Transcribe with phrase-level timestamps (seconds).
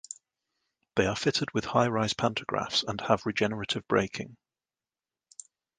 [0.95, 4.35] They are fitted with high rise pantographs and have regenerative braking.